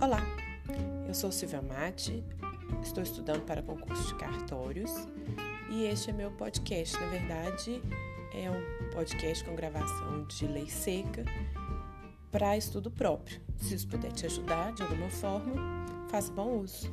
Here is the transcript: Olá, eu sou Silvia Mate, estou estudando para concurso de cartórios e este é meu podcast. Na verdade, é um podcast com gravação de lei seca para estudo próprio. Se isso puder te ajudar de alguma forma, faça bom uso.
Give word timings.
Olá, 0.00 0.24
eu 1.08 1.12
sou 1.12 1.32
Silvia 1.32 1.60
Mate, 1.60 2.22
estou 2.84 3.02
estudando 3.02 3.44
para 3.44 3.60
concurso 3.60 4.06
de 4.06 4.14
cartórios 4.14 4.92
e 5.68 5.86
este 5.86 6.10
é 6.10 6.12
meu 6.12 6.30
podcast. 6.30 6.96
Na 7.00 7.08
verdade, 7.08 7.82
é 8.32 8.48
um 8.48 8.90
podcast 8.92 9.42
com 9.44 9.56
gravação 9.56 10.24
de 10.28 10.46
lei 10.46 10.68
seca 10.68 11.24
para 12.30 12.56
estudo 12.56 12.92
próprio. 12.92 13.40
Se 13.56 13.74
isso 13.74 13.88
puder 13.88 14.12
te 14.12 14.24
ajudar 14.26 14.72
de 14.72 14.82
alguma 14.82 15.10
forma, 15.10 15.56
faça 16.08 16.30
bom 16.32 16.60
uso. 16.60 16.88